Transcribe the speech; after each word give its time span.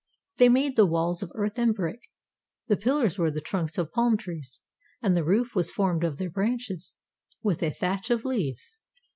They 0.37 0.49
made 0.49 0.77
the 0.77 0.87
walls 0.87 1.21
of 1.21 1.31
earth 1.35 1.59
and 1.59 1.75
brick. 1.75 2.01
The 2.65 2.75
pillars 2.75 3.19
were 3.19 3.29
the 3.29 3.39
trunks 3.39 3.77
of 3.77 3.91
palm 3.91 4.17
trees, 4.17 4.59
and 4.99 5.15
the 5.15 5.23
roof 5.23 5.53
was 5.53 5.69
formed 5.69 6.03
of 6.03 6.17
their 6.17 6.31
branches 6.31 6.95
with 7.43 7.61
a 7.61 7.69
thatch 7.69 8.09
of 8.09 8.25
leaves. 8.25 8.79